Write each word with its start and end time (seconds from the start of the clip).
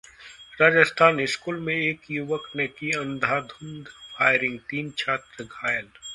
Rajasthan: 0.61 1.25
school 1.25 1.59
में 1.59 1.75
एक 1.75 2.09
युवक 2.11 2.49
ने 2.55 2.67
की 2.69 2.91
अंधाधुंध 2.99 3.87
फायरिंग, 4.17 4.59
तीन 4.69 4.91
छात्र 4.97 5.43
घायल 5.45 5.85